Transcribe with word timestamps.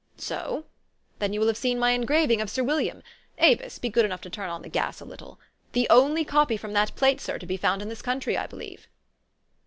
So? 0.17 0.65
Then 1.19 1.31
you 1.31 1.39
will 1.39 1.45
have 1.45 1.55
seen 1.57 1.77
my 1.77 1.91
engraving 1.91 2.41
of 2.41 2.49
Sir 2.49 2.63
Wil 2.63 2.77
liam, 2.79 3.03
Avis, 3.37 3.77
be 3.77 3.87
good 3.89 4.03
enough 4.03 4.21
to 4.21 4.31
turn 4.31 4.49
on 4.49 4.63
the 4.63 4.67
gas 4.67 4.99
a 4.99 5.05
little, 5.05 5.39
the 5.73 5.87
only 5.91 6.25
copy 6.25 6.57
from 6.57 6.73
that 6.73 6.95
plate, 6.95 7.21
sir, 7.21 7.37
to 7.37 7.45
be 7.45 7.55
found 7.55 7.83
in 7.83 7.87
this 7.89 8.01
country, 8.01 8.35
I 8.35 8.47
believe." 8.47 8.87